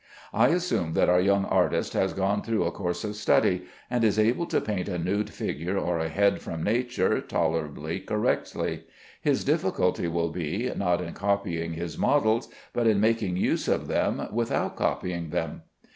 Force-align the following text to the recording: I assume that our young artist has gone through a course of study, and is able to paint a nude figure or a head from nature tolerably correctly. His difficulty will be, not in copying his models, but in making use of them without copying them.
I 0.33 0.47
assume 0.47 0.93
that 0.93 1.09
our 1.09 1.19
young 1.19 1.45
artist 1.45 1.93
has 1.93 2.11
gone 2.13 2.41
through 2.41 2.63
a 2.63 2.71
course 2.71 3.03
of 3.03 3.15
study, 3.15 3.65
and 3.87 4.03
is 4.03 4.17
able 4.17 4.47
to 4.47 4.59
paint 4.59 4.87
a 4.89 4.97
nude 4.97 5.29
figure 5.29 5.77
or 5.77 5.99
a 5.99 6.09
head 6.09 6.41
from 6.41 6.63
nature 6.63 7.21
tolerably 7.21 7.99
correctly. 7.99 8.85
His 9.21 9.43
difficulty 9.43 10.07
will 10.07 10.29
be, 10.29 10.71
not 10.75 11.01
in 11.01 11.13
copying 11.13 11.73
his 11.73 11.99
models, 11.99 12.49
but 12.73 12.87
in 12.87 12.99
making 12.99 13.37
use 13.37 13.67
of 13.67 13.87
them 13.87 14.27
without 14.31 14.75
copying 14.75 15.29
them. 15.29 15.61